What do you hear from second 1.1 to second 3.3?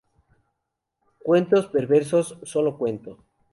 Cuentos perversos", "Sólo cuento.